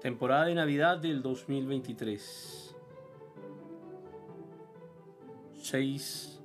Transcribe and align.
Temporada 0.00 0.44
de 0.44 0.54
Navidad 0.54 0.98
del 0.98 1.22
2023. 1.22 2.76
6 5.54 6.40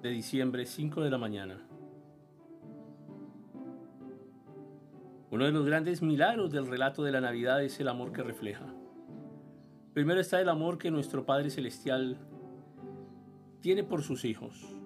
de 0.00 0.08
diciembre, 0.10 0.64
5 0.64 1.00
de 1.00 1.10
la 1.10 1.18
mañana. 1.18 1.60
Uno 5.32 5.44
de 5.44 5.50
los 5.50 5.66
grandes 5.66 6.02
milagros 6.02 6.52
del 6.52 6.68
relato 6.68 7.02
de 7.02 7.10
la 7.10 7.20
Navidad 7.20 7.64
es 7.64 7.80
el 7.80 7.88
amor 7.88 8.12
que 8.12 8.22
refleja. 8.22 8.72
Primero 9.92 10.20
está 10.20 10.40
el 10.40 10.48
amor 10.48 10.78
que 10.78 10.92
nuestro 10.92 11.26
Padre 11.26 11.50
Celestial 11.50 12.16
tiene 13.60 13.82
por 13.82 14.02
sus 14.04 14.24
hijos. 14.24 14.77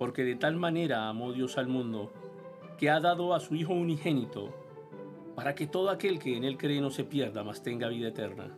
Porque 0.00 0.24
de 0.24 0.34
tal 0.34 0.56
manera 0.56 1.10
amó 1.10 1.30
Dios 1.30 1.58
al 1.58 1.68
mundo, 1.68 2.10
que 2.78 2.88
ha 2.88 3.00
dado 3.00 3.34
a 3.34 3.40
su 3.40 3.54
Hijo 3.54 3.74
unigénito, 3.74 4.48
para 5.36 5.54
que 5.54 5.66
todo 5.66 5.90
aquel 5.90 6.18
que 6.18 6.38
en 6.38 6.44
Él 6.44 6.56
cree 6.56 6.80
no 6.80 6.88
se 6.88 7.04
pierda, 7.04 7.44
mas 7.44 7.62
tenga 7.62 7.86
vida 7.88 8.08
eterna. 8.08 8.56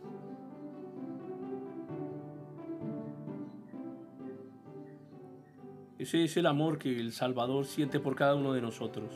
Ese 5.99 6.23
es 6.23 6.37
el 6.37 6.45
amor 6.45 6.77
que 6.77 6.97
el 6.97 7.11
Salvador 7.11 7.65
siente 7.65 7.99
por 7.99 8.15
cada 8.15 8.35
uno 8.35 8.53
de 8.53 8.61
nosotros. 8.61 9.11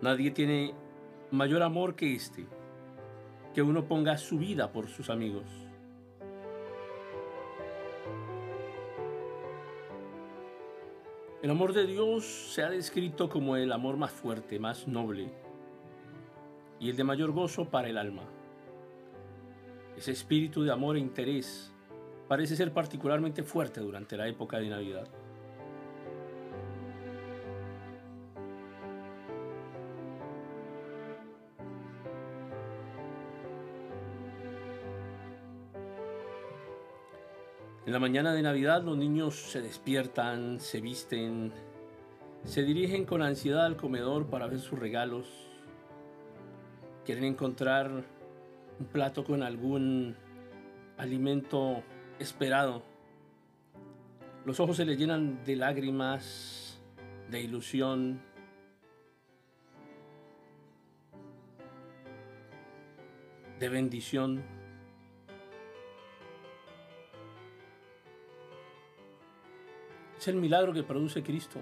Nadie 0.00 0.30
tiene 0.30 0.72
mayor 1.30 1.62
amor 1.62 1.96
que 1.96 2.14
este, 2.14 2.46
que 3.54 3.62
uno 3.62 3.84
ponga 3.84 4.18
su 4.18 4.38
vida 4.38 4.72
por 4.72 4.88
sus 4.88 5.08
amigos. 5.08 5.44
El 11.40 11.50
amor 11.50 11.72
de 11.72 11.86
Dios 11.86 12.24
se 12.24 12.62
ha 12.62 12.70
descrito 12.70 13.28
como 13.28 13.56
el 13.56 13.70
amor 13.70 13.96
más 13.96 14.10
fuerte, 14.10 14.58
más 14.58 14.88
noble 14.88 15.30
y 16.80 16.90
el 16.90 16.96
de 16.96 17.04
mayor 17.04 17.32
gozo 17.32 17.66
para 17.66 17.88
el 17.88 17.98
alma. 17.98 18.24
Ese 19.96 20.10
espíritu 20.10 20.64
de 20.64 20.72
amor 20.72 20.96
e 20.96 21.00
interés 21.00 21.70
parece 22.26 22.56
ser 22.56 22.72
particularmente 22.72 23.42
fuerte 23.44 23.80
durante 23.80 24.16
la 24.16 24.26
época 24.26 24.58
de 24.58 24.70
Navidad. 24.70 25.06
En 37.86 37.92
la 37.92 37.98
mañana 37.98 38.32
de 38.32 38.40
Navidad 38.40 38.82
los 38.82 38.96
niños 38.96 39.34
se 39.34 39.60
despiertan, 39.60 40.58
se 40.58 40.80
visten, 40.80 41.52
se 42.44 42.62
dirigen 42.62 43.04
con 43.04 43.20
ansiedad 43.20 43.66
al 43.66 43.76
comedor 43.76 44.26
para 44.26 44.46
ver 44.46 44.58
sus 44.60 44.78
regalos. 44.78 45.28
Quieren 47.04 47.24
encontrar 47.24 47.90
un 47.90 48.86
plato 48.86 49.22
con 49.22 49.42
algún 49.42 50.16
alimento 50.96 51.82
esperado. 52.18 52.82
Los 54.46 54.60
ojos 54.60 54.78
se 54.78 54.86
les 54.86 54.98
llenan 54.98 55.44
de 55.44 55.56
lágrimas, 55.56 56.80
de 57.30 57.42
ilusión. 57.42 58.20
de 63.58 63.68
bendición. 63.68 64.42
Es 70.24 70.28
el 70.28 70.36
milagro 70.36 70.72
que 70.72 70.82
produce 70.82 71.22
Cristo. 71.22 71.60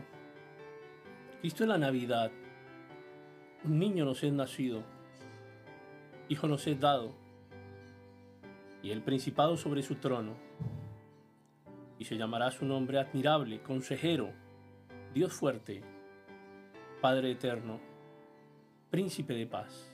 Cristo 1.40 1.64
en 1.64 1.70
la 1.70 1.78
Navidad. 1.78 2.30
Un 3.64 3.80
niño 3.80 4.04
nos 4.04 4.22
es 4.22 4.32
nacido. 4.32 4.84
Hijo 6.28 6.46
nos 6.46 6.64
es 6.68 6.78
dado. 6.78 7.12
Y 8.80 8.92
el 8.92 9.02
principado 9.02 9.56
sobre 9.56 9.82
su 9.82 9.96
trono. 9.96 10.36
Y 11.98 12.04
se 12.04 12.16
llamará 12.16 12.52
su 12.52 12.64
nombre 12.64 13.00
admirable, 13.00 13.60
consejero, 13.62 14.30
Dios 15.12 15.32
fuerte, 15.32 15.82
Padre 17.00 17.32
eterno, 17.32 17.80
príncipe 18.92 19.34
de 19.34 19.48
paz. 19.48 19.91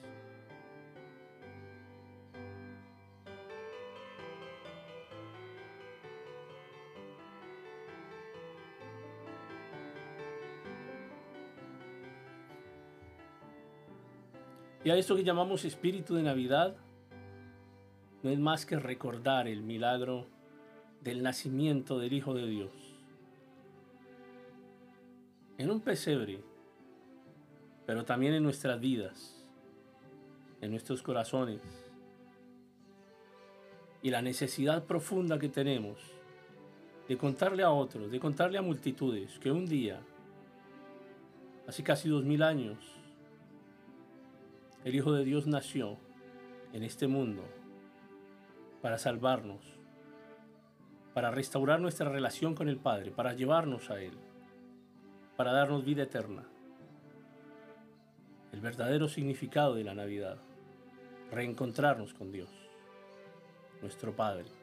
Y 14.88 14.91
a 14.91 14.97
esto 14.97 15.16
que 15.16 15.22
llamamos 15.22 15.66
espíritu 15.66 16.15
de 16.15 16.22
Navidad, 16.22 16.75
no 18.22 18.31
es 18.31 18.38
más 18.38 18.65
que 18.65 18.78
recordar 18.78 19.47
el 19.47 19.60
milagro 19.60 20.26
del 21.03 21.22
nacimiento 21.22 21.99
del 21.99 22.15
Hijo 22.15 22.32
de 22.32 22.47
Dios. 22.47 22.72
En 25.59 25.71
un 25.71 25.82
pesebre, 25.82 26.43
pero 27.84 28.06
también 28.06 28.32
en 28.32 28.43
nuestras 28.43 28.81
vidas, 28.81 29.47
en 30.62 30.71
nuestros 30.71 31.03
corazones, 31.03 31.60
y 34.00 34.09
la 34.09 34.22
necesidad 34.22 34.84
profunda 34.84 35.38
que 35.38 35.50
tenemos 35.50 35.99
de 37.06 37.19
contarle 37.19 37.62
a 37.62 37.72
otros, 37.72 38.10
de 38.10 38.19
contarle 38.19 38.56
a 38.56 38.62
multitudes 38.62 39.38
que 39.38 39.53
un 39.53 39.66
día, 39.66 40.00
hace 41.66 41.82
casi 41.82 42.09
dos 42.09 42.25
mil 42.25 42.43
años, 42.43 42.97
el 44.84 44.94
Hijo 44.94 45.12
de 45.12 45.25
Dios 45.25 45.47
nació 45.47 45.99
en 46.72 46.83
este 46.83 47.09
mundo 47.09 47.44
para 48.81 48.99
salvarnos, 48.99 49.61
para 51.15 51.31
restaurar 51.31 51.81
nuestra 51.81 52.09
relación 52.09 52.55
con 52.55 52.69
el 52.69 52.78
Padre, 52.78 53.11
para 53.11 53.33
llevarnos 53.33 53.91
a 53.91 54.00
Él, 54.00 54.12
para 55.37 55.53
darnos 55.53 55.84
vida 55.84 56.05
eterna. 56.05 56.47
El 58.53 58.61
verdadero 58.61 59.09
significado 59.09 59.75
de 59.75 59.84
la 59.84 59.94
Navidad, 59.94 60.38
reencontrarnos 61.31 62.15
con 62.15 62.31
Dios, 62.31 62.50
nuestro 63.83 64.15
Padre. 64.15 64.57